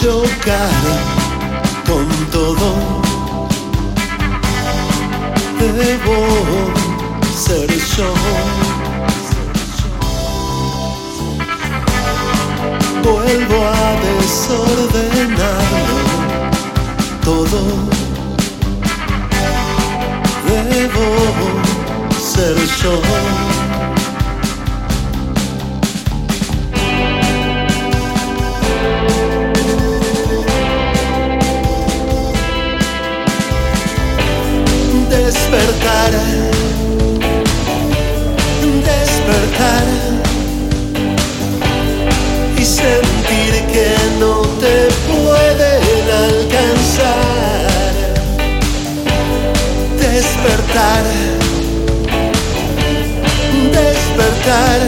buscar 0.00 0.70
con 1.86 2.08
todo. 2.30 2.74
Debo 5.58 6.16
ser 7.34 7.68
yo. 7.96 8.14
Vuelvo 13.02 13.58
a 13.66 13.96
desordenarlo 14.06 15.96
todo. 17.24 17.60
Debo 20.48 21.06
ser 22.18 22.56
yo. 22.82 23.61
Despertar, 35.72 36.12
despertar. 38.84 39.86
Y 42.58 42.64
sentir 42.64 43.52
que 43.72 43.94
no 44.18 44.42
te 44.60 44.88
pueden 45.10 46.04
alcanzar. 46.28 47.12
Despertar, 49.98 51.04
despertar. 53.72 54.80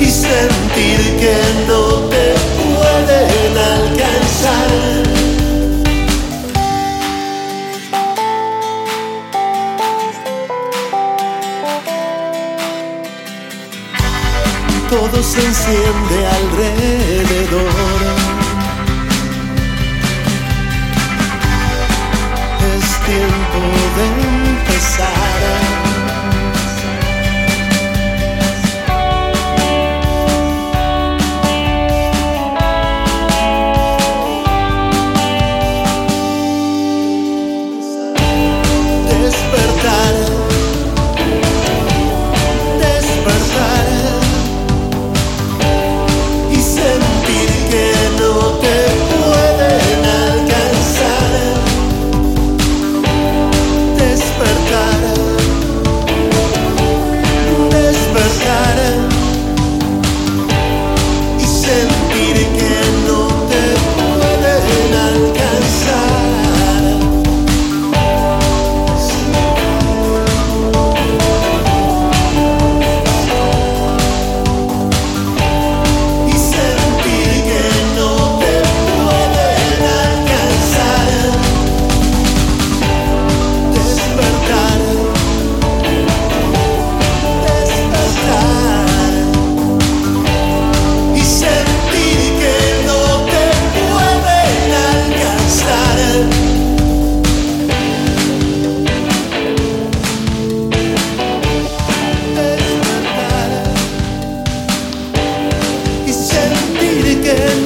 Y 0.00 0.06
sentir 0.06 1.00
que 1.20 1.36
no 1.66 2.09
todo 14.90 15.22
se 15.22 15.38
enciende 15.46 16.26
alrededor. 16.26 17.70
Es 22.74 22.86
tiempo 23.06 23.60
de 23.96 24.29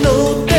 know 0.00 0.51